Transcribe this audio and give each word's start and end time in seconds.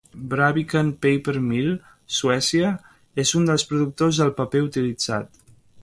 Braviken 0.29 0.87
Paper 1.07 1.35
Mill, 1.51 1.69
Suècia, 2.21 2.73
és 3.25 3.37
un 3.41 3.47
dels 3.51 3.67
productors 3.73 4.23
del 4.23 4.35
paper 4.41 4.65
utilitzat. 4.71 5.43